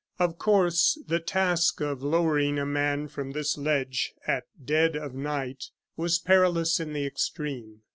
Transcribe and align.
Of 0.17 0.39
course, 0.39 0.99
the 1.07 1.19
task 1.19 1.79
of 1.79 2.01
lowering 2.01 2.57
a 2.57 2.65
man 2.65 3.07
from 3.07 3.33
this 3.33 3.55
ledge, 3.55 4.15
at 4.25 4.45
dead 4.65 4.95
of 4.95 5.13
night, 5.13 5.65
was 5.95 6.17
perilous 6.17 6.79
in 6.79 6.93
the 6.93 7.05
extreme. 7.05 7.83